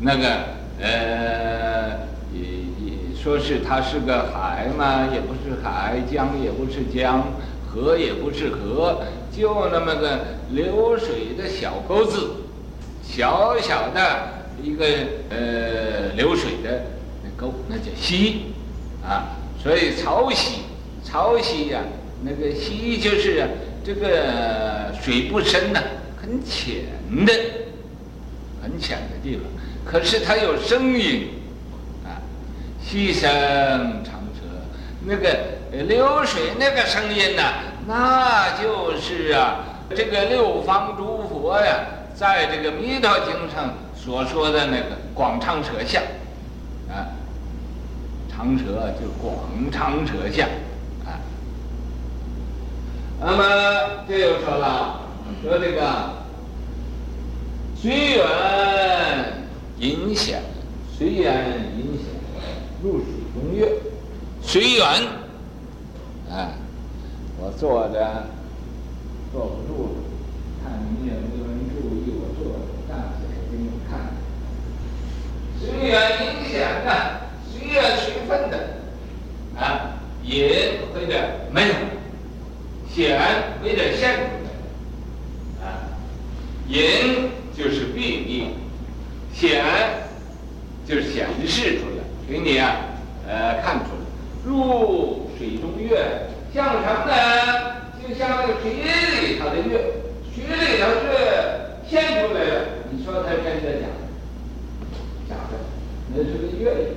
[0.01, 0.43] 那个
[0.81, 1.91] 呃，
[2.33, 2.41] 也
[2.83, 7.21] 也说是它是个海嘛，也不是海；江也不是江；
[7.65, 12.31] 河也不是河，就那么个流水的小沟子，
[13.01, 14.85] 小小的一个
[15.29, 16.81] 呃流水的
[17.23, 18.47] 那沟，那叫溪
[19.07, 19.37] 啊。
[19.63, 20.57] 所以潮汐，
[21.05, 21.79] 潮汐呀，
[22.25, 23.47] 那个溪就是。
[23.87, 25.79] 这个水不深呐，
[26.21, 26.83] 很浅
[27.25, 27.33] 的，
[28.61, 29.43] 很浅的地方。
[29.85, 31.29] 可是它有声音，
[32.03, 32.19] 啊，
[32.83, 33.23] 溪声
[34.03, 34.43] 长蛇，
[35.05, 35.39] 那个
[35.85, 37.53] 流水那个声音呐，
[37.87, 39.63] 那就是啊，
[39.95, 46.03] 这个六方诸佛呀，在这个《弥陀经》上所说的那个广长舌相，
[46.89, 47.07] 啊，
[48.29, 50.45] 长舌就广长舌相。
[53.19, 55.01] 那么这又说了
[55.41, 56.13] 说这个
[57.75, 59.49] 随缘
[59.79, 60.39] 影响
[60.95, 62.05] 随缘影响
[62.83, 63.67] 入水中月
[64.41, 64.85] 随缘
[66.31, 66.53] 唉
[67.39, 68.27] 我坐着
[69.33, 69.89] 坐不住了
[70.63, 74.13] 看你们有没有人注意我坐着站起来给你们看看
[75.59, 78.77] 随缘影响的随缘区分的
[79.59, 81.73] 啊也亏的没有。
[82.97, 83.21] 显
[83.61, 85.93] 没点线出来啊
[86.67, 88.55] 银就是病因
[89.31, 89.63] 显
[90.83, 92.77] 就是显示出来给你啊
[93.27, 94.01] 呃看出来。
[94.43, 97.13] 入水中月像什么呢
[98.01, 100.01] 就像那个水里头的月
[100.33, 101.05] 水里头是
[101.87, 103.93] 现出来的你说它真的假的？
[105.29, 105.53] 假的
[106.15, 106.95] 那是个月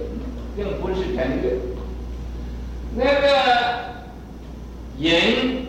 [0.57, 1.59] 并不是真月。
[2.97, 3.27] 那个
[4.99, 5.67] 银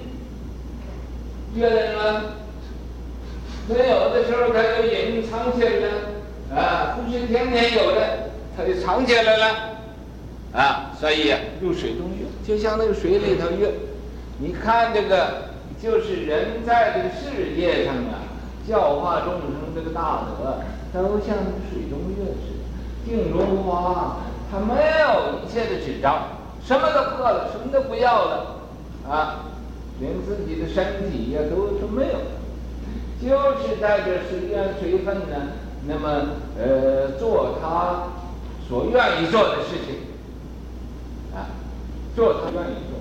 [1.55, 2.21] 月亮呢？
[3.67, 5.87] 没有的时候，它就隐藏起来了，
[6.55, 9.55] 啊，不是天天有的，它就藏起来了，
[10.53, 13.71] 啊，所以入水中月，就像那个水里头月。
[14.39, 15.49] 你看这个，
[15.81, 18.25] 就是人在这个世界上啊，
[18.67, 20.57] 教化众生这个大德，
[20.93, 21.35] 都像
[21.69, 24.17] 水中月似的，镜中花，
[24.51, 26.17] 他没有一切的执着，
[26.65, 28.55] 什么都破了，什么都不要了，
[29.07, 29.45] 啊，
[30.01, 32.19] 连自己的身体呀、都都没有。
[33.21, 33.29] 就
[33.61, 35.53] 是在这随缘随分呢，
[35.87, 36.07] 那么
[36.57, 38.07] 呃做他
[38.67, 39.95] 所愿意做的事情，
[41.35, 41.53] 啊，
[42.15, 42.99] 做他愿意做，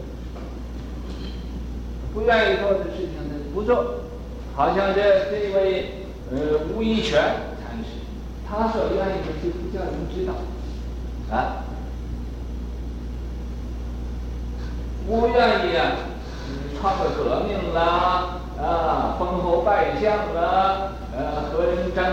[2.13, 4.05] 不愿意做的事情呢不做。
[4.55, 6.37] 好像这这位呃
[6.75, 7.13] 吴一全
[7.63, 8.05] 禅师，
[8.47, 10.35] 他所愿意的就不叫人知道，
[11.35, 11.65] 啊，
[15.09, 15.97] 不愿意啊，
[16.81, 18.37] 创个革命啦。
[18.61, 22.05] 啊，封侯拜相了，呃，和人争，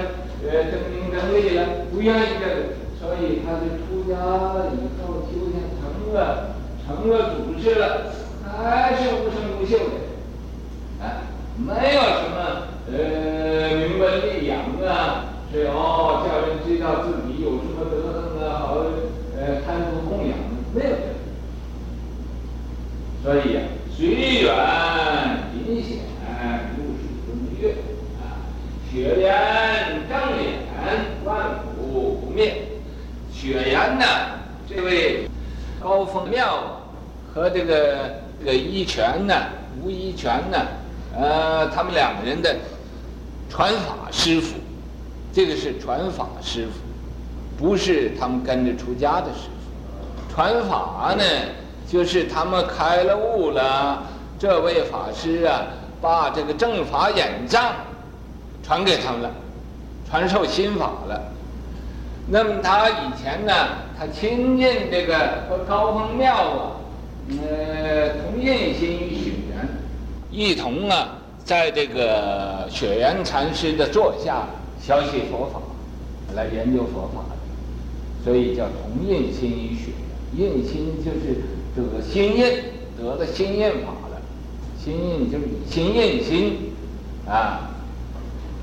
[0.42, 2.56] 呃，争名争利了，不愿意这个，
[2.98, 8.14] 所以他就出家了以后，修行成了，成了祖师了，
[8.64, 9.84] 还是无声无息的，
[11.04, 12.96] 啊，没有什么呃
[13.76, 18.78] 名闻利养啊，是哦，叫人知道自己有什么德行啊，好
[19.36, 20.38] 呃贪图供养，
[20.74, 20.96] 没有这
[23.36, 24.54] 个，所以呀、啊，随缘
[25.66, 25.98] 隐显。
[26.78, 27.74] 入水中月
[28.22, 28.46] 啊，
[28.92, 30.60] 雪岩正脸，
[31.26, 32.68] 万古不灭。
[33.34, 34.06] 雪岩呢，
[34.70, 35.28] 这位
[35.82, 36.80] 高风妙
[37.34, 39.34] 和这个这个一拳呢，
[39.82, 40.60] 吴一拳呢，
[41.20, 42.56] 呃，他们两个人的
[43.50, 44.58] 传法师傅，
[45.34, 46.74] 这个是传法师傅，
[47.58, 50.36] 不是他们跟着出家的师傅。
[50.36, 51.24] 传法呢，
[51.88, 54.04] 就是他们开了悟了，
[54.38, 55.64] 这位法师啊。
[56.00, 57.74] 把这个正法眼藏
[58.62, 59.32] 传给他们了，
[60.08, 61.20] 传授心法了。
[62.28, 63.52] 那么他以前呢，
[63.98, 65.18] 他亲近这个
[65.68, 66.62] 高峰庙啊，
[67.30, 69.68] 呃，同印心于雪岩，
[70.30, 74.44] 一同啊，在这个雪岩禅师的座下
[74.80, 75.60] 学习佛法，
[76.36, 77.26] 来研究佛法，
[78.24, 79.92] 所以叫同印心于雪
[80.36, 80.52] 岩。
[80.52, 81.42] 印心就是
[81.78, 82.44] 这个心印，
[82.98, 84.20] 得了心印法了。
[84.84, 86.74] 心印就是心印心，
[87.30, 87.70] 啊，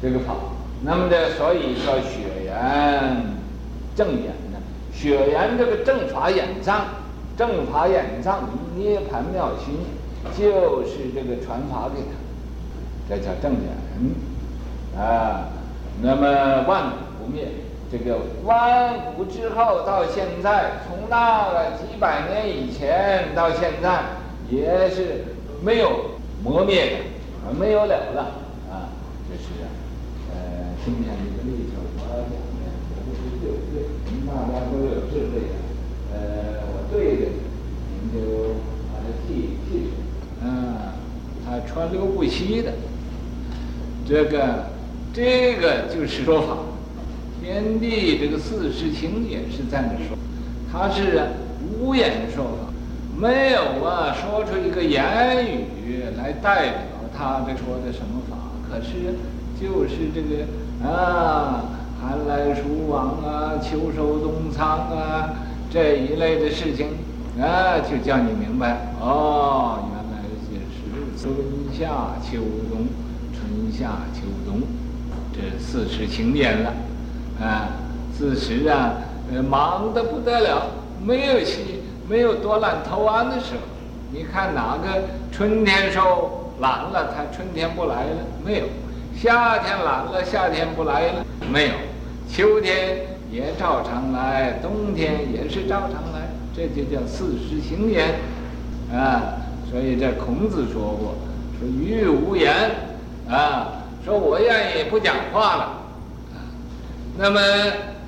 [0.03, 0.35] 这个法。
[0.83, 3.25] 那么呢，所以说血缘
[3.95, 4.59] 正眼呢，
[4.93, 6.87] 血缘这个正法眼藏，
[7.37, 9.77] 正法眼藏涅槃妙心，
[10.37, 15.51] 就是这个传法给他，这叫正眼，啊。
[16.03, 17.47] 那么万古不灭，
[17.97, 24.03] 这个万古之后到现在，从那个几百年以前到现在，
[24.51, 25.25] 也是
[25.63, 26.13] 没有。
[26.43, 26.97] 磨灭的，
[27.47, 28.21] 啊，没有了了，
[28.71, 28.93] 啊，
[29.27, 29.65] 这是，
[30.29, 35.57] 呃，今天这个例子我讲的，我不知对不对，您大家都有智慧的，
[36.13, 36.19] 呃，
[36.69, 37.33] 我对的，
[37.89, 38.21] 您就
[38.93, 41.01] 把它记记住，啊，
[41.47, 42.73] 它川流不息的，
[44.07, 44.67] 这个
[45.15, 46.59] 这个就是说法，
[47.45, 50.17] 天地这个四时情也是在那说，
[50.73, 51.29] 它是
[51.79, 52.73] 无言说法。
[53.15, 56.81] 没有啊，说出一个言语来代表
[57.15, 58.37] 他这说的什么法，
[58.67, 59.17] 可是
[59.61, 61.65] 就是这个啊，
[62.01, 65.35] 寒来暑往啊，秋收冬藏啊
[65.71, 66.87] 这一类的事情
[67.39, 71.35] 啊，就叫你明白哦，原来就是春
[71.79, 72.41] 夏秋
[72.71, 72.87] 冬，
[73.35, 74.63] 春夏秋冬
[75.31, 76.73] 这四时情年了
[77.41, 77.69] 啊，
[78.17, 78.95] 四时啊，
[79.49, 80.67] 忙得不得了，
[81.03, 81.81] 没有气。
[82.07, 83.61] 没有多懒投安的时候，
[84.13, 88.17] 你看哪个春天时候懒了，他春天不来了？
[88.45, 88.67] 没有。
[89.17, 91.25] 夏天懒了，夏天不来了？
[91.51, 91.73] 没有。
[92.29, 92.99] 秋天
[93.33, 98.17] 也照常来，冬天也是照常来，这就叫四时行焉
[98.93, 99.41] 啊。
[99.71, 101.15] 所以这孔子说过，
[101.59, 102.53] 说予无言
[103.31, 103.69] 啊，
[104.05, 105.84] 说我愿意不讲话了。
[107.17, 107.41] 那么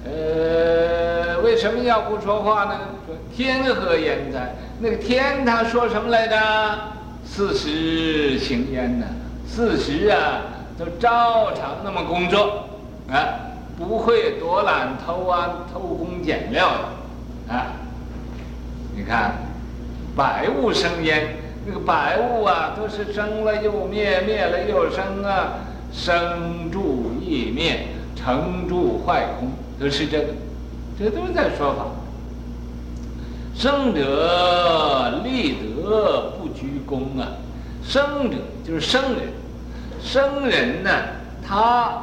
[0.04, 2.80] 呃，为什么要不说话呢？
[3.34, 4.54] 天何言哉？
[4.80, 6.36] 那个天他说什么来着？
[7.24, 9.06] 四时行焉呢？
[9.46, 10.42] 四时啊，
[10.78, 12.68] 都照常那么工作，
[13.08, 13.16] 啊，
[13.76, 16.68] 不会躲懒偷安、偷工减料
[17.48, 17.72] 的，啊，
[18.94, 19.34] 你看，
[20.16, 21.36] 百物生焉，
[21.66, 25.54] 那个百物啊，都是生了又灭，灭了又生啊，
[25.92, 27.88] 生住异灭，
[28.26, 30.26] 成住坏空，都是这个，
[30.98, 31.86] 这都是在说法。
[33.54, 37.38] 圣者立德不居功啊，
[37.84, 39.28] 圣者就是圣人，
[40.02, 40.90] 圣人呢，
[41.46, 42.02] 他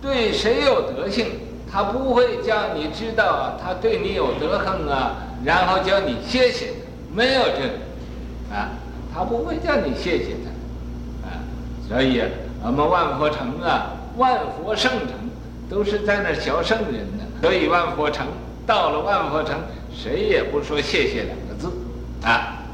[0.00, 1.26] 对谁有德性，
[1.70, 6.70] 他不会叫你知道他对你有德行啊，然后叫你谢谢，
[7.14, 8.70] 没有这个，啊，
[9.14, 11.36] 他不会叫你谢谢他，啊，
[11.86, 12.22] 所以
[12.64, 15.08] 我们万佛城啊，万佛圣城
[15.68, 18.26] 都是在那小圣人呢，所以万佛城
[18.66, 19.56] 到了万佛城。
[19.96, 21.70] 谁也不说谢谢两个字，
[22.26, 22.64] 啊，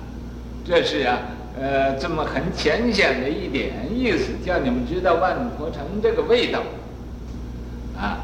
[0.65, 1.19] 这是啊，
[1.61, 6.61] 呃，这么很浅显的一点意思，叫你们知道万佛城这个味道，
[7.95, 8.21] 啊，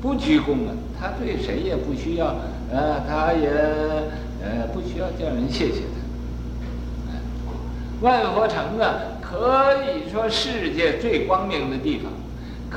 [0.00, 2.34] 不鞠躬啊，他对谁也不需要，
[2.72, 3.50] 呃，他也
[4.42, 5.82] 呃不需要叫人谢谢
[7.12, 7.18] 他，
[8.00, 12.10] 万佛城啊，可以说世界最光明的地方，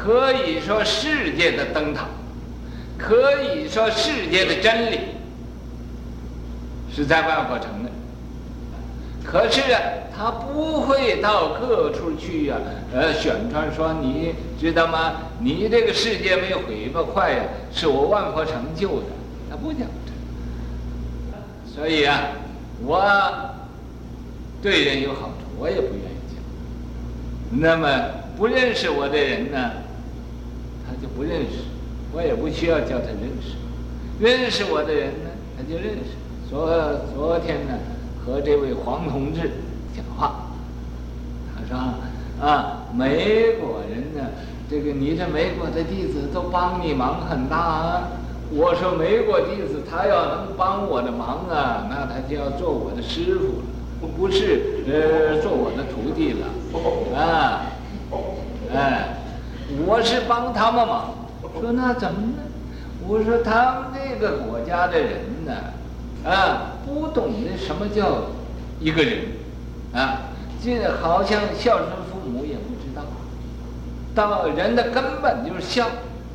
[0.03, 2.05] 可以说世界的灯塔，
[2.97, 4.99] 可以说世界的真理。
[6.93, 7.89] 是在万佛城的，
[9.23, 9.61] 可是，
[10.15, 15.13] 他不会到各处去呀、啊，呃，宣传说你知道吗？
[15.39, 19.07] 你这个世界没有毁不快呀，是我万佛成就的，
[19.49, 21.75] 他不讲这。
[21.75, 22.29] 所以啊，
[22.83, 23.03] 我
[24.61, 27.59] 对人有好处，我也不愿意讲。
[27.61, 27.87] 那么
[28.35, 29.71] 不认识我的人呢，
[30.87, 31.65] 他就不认识，
[32.13, 33.57] 我也不需要叫他认识。
[34.19, 36.15] 认识我的人呢，他就认识。
[36.49, 36.65] 昨
[37.13, 37.77] 昨天呢，
[38.25, 39.51] 和这位黄同志
[39.93, 40.47] 讲话，
[41.53, 41.77] 他说
[42.41, 44.31] 啊，美国人呢，
[44.69, 48.07] 这个你这美国的弟子都帮你忙很大啊。
[48.49, 57.65] 我说美国弟子他要能帮我的忙啊，那他就要做我的师傅了，不是呃做我的徒弟了啊。
[58.73, 59.17] 哎，
[59.85, 61.13] 我是帮他们忙。
[61.59, 62.43] 说那怎么呢？
[63.07, 65.53] 我说他们这个国家的人呢？
[66.25, 68.25] 啊，不懂得什么叫
[68.79, 69.19] 一个人，
[69.93, 70.21] 啊，
[70.61, 73.03] 这好像孝顺父母也不知道，
[74.13, 75.87] 到人的根本就是孝，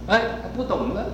[0.06, 1.04] 哎，他不懂了，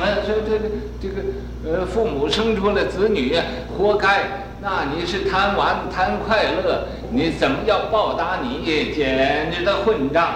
[0.00, 0.68] 哎，说这个
[1.02, 1.22] 这个
[1.64, 3.36] 呃，父母生出了子女，
[3.76, 8.92] 活该，那你是贪玩贪快乐，你怎么要报答你？
[8.94, 10.28] 简直的混账！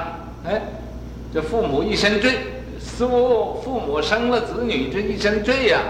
[0.44, 0.60] 哎，
[1.32, 2.32] 这父母一身罪，
[2.78, 5.80] 父父母生了子女这一身罪呀。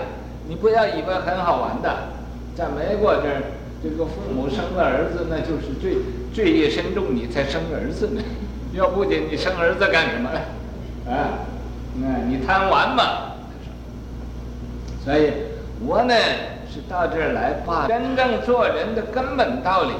[0.48, 2.08] 你不要以为很好玩的，
[2.54, 3.42] 在美国这儿，
[3.82, 5.96] 这个父母生了儿子，那就是罪
[6.34, 8.22] 罪业深重，你才生儿子呢。
[8.74, 10.30] 要不然你生儿子干什么？
[11.10, 11.46] 啊，
[12.00, 13.32] 那你贪玩嘛。
[15.04, 15.32] 所以，
[15.84, 16.14] 我呢
[16.72, 19.90] 是到这儿来把真正做人的根本道理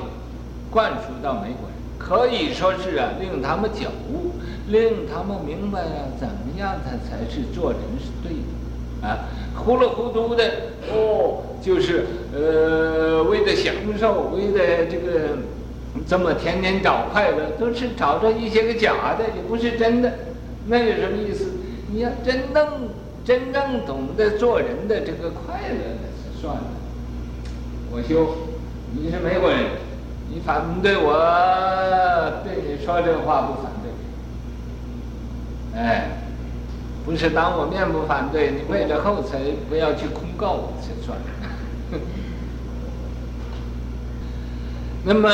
[0.71, 4.32] 灌输到美国人，可以说是啊，令他们觉悟，
[4.69, 5.83] 令他们明白，
[6.19, 9.29] 怎么样他才是做人是对的，啊。
[9.55, 10.45] 糊里糊涂的
[10.91, 15.39] 哦，就是呃，为了享受，为了这个，
[16.07, 20.13] 这么天天找快乐，都是找着一些个假的，也不是真的。
[20.69, 21.51] 那有什么意思？
[21.93, 22.89] 你要真正
[23.25, 26.63] 真正懂得做人的这个快乐，那是算了。
[27.91, 28.49] 我修，
[28.93, 29.59] 你是美国人，
[30.31, 31.13] 你反对我，
[32.43, 33.72] 对你说这话不反？
[35.77, 36.19] 哎。
[37.05, 41.19] 不是当我面不反对，你为了后才不要去控告我才算。
[45.03, 45.29] 那么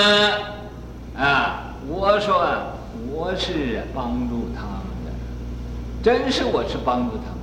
[1.15, 2.43] 啊，我说
[3.13, 5.13] 我是帮助他们的，
[6.03, 7.39] 真是我是帮助他们。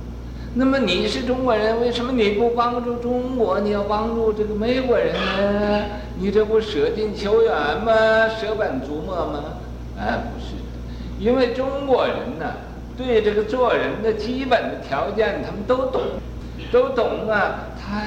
[0.54, 3.60] 那么你是中国人，为什么你不帮助中国？
[3.60, 5.84] 你要帮助这个美国人呢？
[6.18, 8.28] 你这不舍近求远吗？
[8.28, 9.44] 舍本逐末吗？
[9.96, 12.46] 哎，不是的，因为中国人呢。
[12.96, 16.00] 对这个做人的基本的条件，他们都懂，
[16.72, 17.66] 都懂啊。
[17.78, 18.04] 他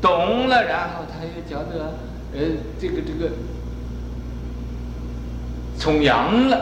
[0.00, 1.92] 懂了，然后他又觉得，
[2.32, 2.40] 呃，
[2.80, 3.30] 这个这个
[5.78, 6.58] 崇洋了。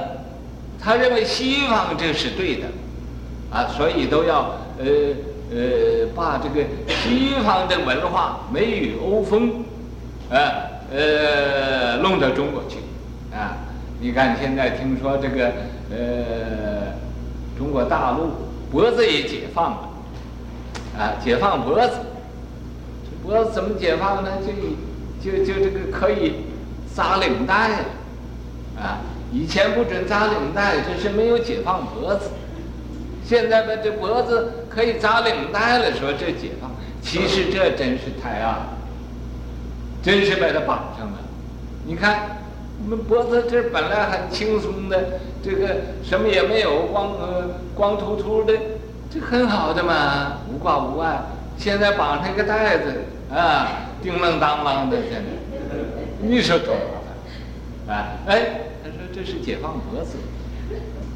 [0.80, 2.66] 他认为西方这是对的，
[3.51, 4.86] 啊，所以都要呃
[5.51, 9.64] 呃把这个西方的文化美与欧风，
[10.30, 10.36] 啊
[10.92, 12.78] 呃弄到中国去，
[13.32, 13.57] 啊，
[14.01, 15.53] 你看现在听说这个
[15.90, 17.05] 呃。
[17.57, 18.32] 中国大陆
[18.70, 19.88] 脖子也解放了，
[20.98, 21.94] 啊，解放脖子，
[23.22, 24.30] 脖子怎么解放呢？
[25.22, 26.34] 就就就这个可以
[26.94, 27.70] 扎领带，
[28.76, 29.00] 啊，
[29.32, 32.30] 以前不准扎领带，这是没有解放脖子。
[33.24, 36.70] 现在把这脖子可以扎领带了，说这解放，
[37.02, 38.68] 其实这真是太暗，
[40.02, 41.18] 真是把它绑上了。
[41.84, 42.38] 你看，
[42.78, 48.52] 我们脖子这本来很轻松的，这个什么也没有，光呃光秃秃的，
[49.10, 51.22] 这很好的嘛，无挂无碍。
[51.56, 52.92] 现在绑上一个带子，
[53.32, 55.30] 啊，叮当当啷的现在，
[56.20, 56.80] 你说多麻
[57.86, 58.08] 烦啊？
[58.26, 60.18] 哎，他说这是解放脖子，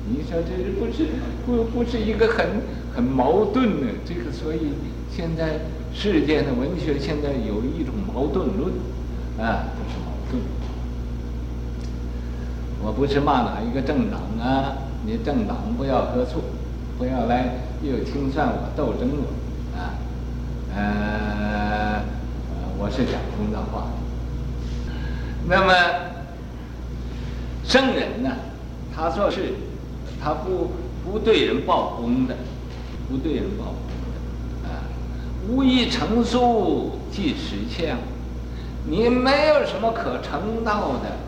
[0.08, 1.10] 你说这是不是
[1.44, 2.62] 不不是一个很
[2.96, 4.32] 很矛盾的这个？
[4.32, 4.72] 所以
[5.14, 5.60] 现在
[5.92, 8.72] 世界的文学现在有一种矛盾论，
[9.38, 10.40] 啊，不是矛盾。
[12.82, 14.72] 我不是骂哪一个政党啊，
[15.04, 16.40] 你政党不要喝醋，
[16.96, 19.92] 不要来又清算我、斗争我，啊，
[20.74, 22.02] 呃，
[22.78, 23.88] 我是讲公道话。
[25.46, 25.74] 那么
[27.64, 28.30] 圣人呢，
[28.96, 29.54] 他说是，
[30.22, 30.70] 他不
[31.04, 32.34] 不对人报功的，
[33.10, 33.74] 不对人报功
[34.62, 34.88] 的，啊，
[35.50, 37.98] 无以成数即实相，
[38.86, 41.18] 你没有什么可成道的，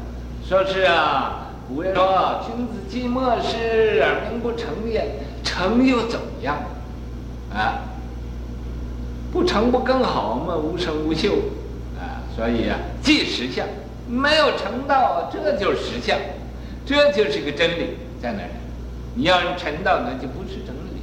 [0.49, 1.41] 说是啊。
[1.75, 6.59] 古人说：“君子既莫失而名不成也，成又怎么样？
[7.51, 7.81] 啊，
[9.33, 10.55] 不成不更好吗？
[10.55, 11.33] 无成无秀，
[11.99, 13.67] 啊，所以啊，即实相，
[14.07, 16.19] 没有成道，这就是实相，
[16.85, 18.51] 这就是个真理在哪儿？
[19.15, 21.01] 你要是成道，那就不是真理。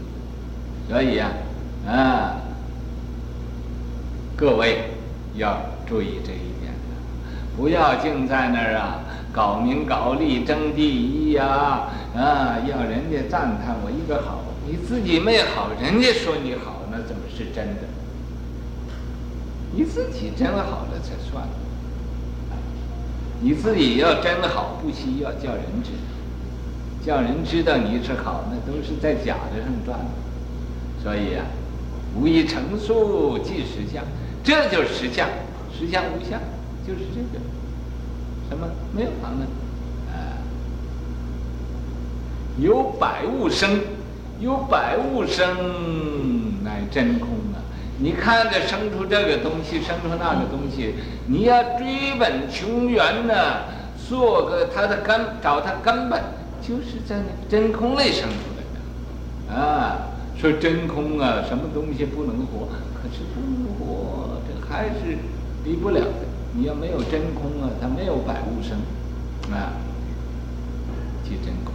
[0.88, 1.32] 所以啊，
[1.88, 2.36] 啊，
[4.36, 4.84] 各位
[5.34, 6.72] 要注意这一点，
[7.58, 9.00] 不要净在那儿啊。”
[9.32, 17.84] 搞名搞利争第一呀，啊，要人家赞叹我一个好，你自己没好，人家说你好，那怎么是真的？
[19.76, 21.48] 你自己真好了才算。
[23.42, 30.00] 你自己要真好，不需要叫人知道，叫人知道你是好，那都是在假的上转。
[31.02, 31.46] 所以啊，
[32.20, 34.04] 无以成数即实相，
[34.44, 35.30] 这就是实相，
[35.72, 36.42] 实相无相，
[36.86, 37.40] 就是这个。
[38.50, 39.46] 什么没有旁呢？
[40.10, 40.42] 啊，
[42.58, 43.80] 有百物生，
[44.40, 47.62] 有百物生，乃真空啊！
[48.00, 50.96] 你看着生出这个东西，生出那个东西，
[51.28, 53.36] 你要追本穷源呢，
[54.08, 56.20] 做个它的根，找它根本，
[56.62, 59.54] 就是在那真空内生出来的。
[59.54, 62.68] 啊，说真空啊，什么东西不能活？
[62.96, 65.18] 可是不能活，这还是
[65.64, 66.29] 比不了的。
[66.54, 68.78] 你要没有真空啊，它没有百物生，
[69.56, 69.74] 啊，
[71.24, 71.74] 即真空。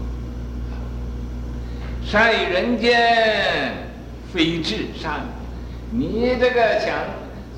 [2.05, 3.72] 善与人间，
[4.33, 5.20] 非至善。
[5.91, 6.99] 你这个想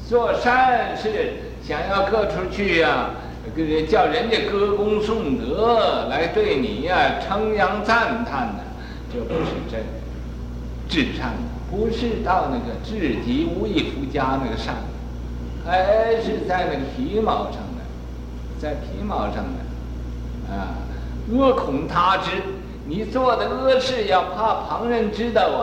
[0.08, 1.34] 做善事，
[1.66, 3.10] 想要各处去呀、啊，
[3.88, 8.62] 叫人家歌功颂德来对你呀、称扬赞叹的，
[9.12, 9.80] 这不是真
[10.88, 11.32] 至善，
[11.70, 14.74] 不是到那个至极无以复加那个善。
[15.66, 17.82] 还是在那个皮毛上的，
[18.60, 20.78] 在皮毛上的，啊，
[21.28, 22.30] 恶恐他知，
[22.86, 25.58] 你做的恶事要怕旁人知道啊，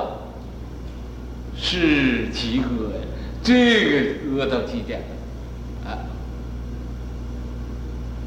[1.56, 3.08] 是极恶呀，
[3.42, 3.54] 这
[3.86, 6.04] 个恶到极点了，啊，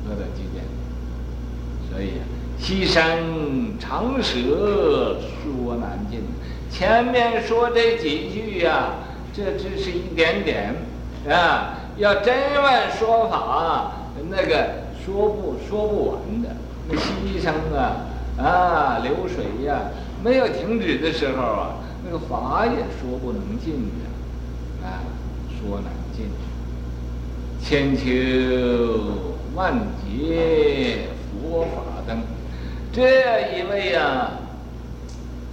[0.06, 0.64] 恶到极点，
[1.90, 2.24] 所以啊，
[2.58, 3.18] 西山
[3.78, 6.22] 长蛇说难尽，
[6.70, 8.94] 前面说这几句呀、
[9.34, 10.74] 这只是一点点。
[11.28, 13.92] 啊，要真问说法，
[14.30, 14.68] 那个
[15.04, 16.50] 说不说不完的。
[16.88, 18.06] 那溪声啊，
[18.38, 19.90] 啊，流水呀、
[20.22, 25.02] 没有停止的时候啊，那个法也说不能尽的，啊，
[25.48, 26.26] 说难尽。
[27.60, 28.04] 千秋
[29.56, 29.74] 万
[30.04, 31.08] 劫
[31.42, 32.22] 佛法灯，
[32.92, 34.30] 这一位啊，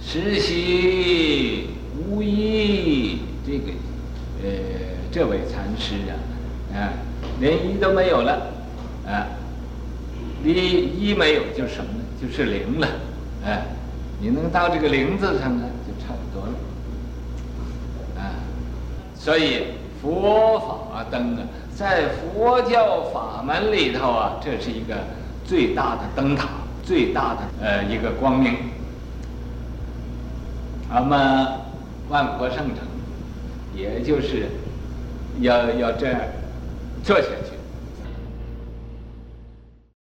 [0.00, 1.70] 实习
[2.08, 3.72] 无一这个，
[4.44, 4.93] 呃。
[5.14, 6.18] 这位禅师啊，
[6.76, 6.90] 啊，
[7.38, 8.48] 连一都没有了，
[9.06, 9.28] 啊，
[10.42, 12.00] 你一没有就什么呢？
[12.20, 12.88] 就是零了，
[13.46, 13.62] 啊，
[14.20, 16.52] 你能到这个零字上呢，就差不多了，
[18.18, 18.34] 啊，
[19.14, 19.66] 所以
[20.02, 21.42] 佛法灯啊，
[21.76, 24.96] 在佛教法门里头啊，这是一个
[25.44, 26.48] 最大的灯塔，
[26.82, 28.56] 最大的呃一个光明。
[30.92, 31.60] 那么
[32.08, 32.78] 万国圣城，
[33.76, 34.48] 也就是。
[35.40, 36.20] 要要这样
[37.02, 37.53] 做下去。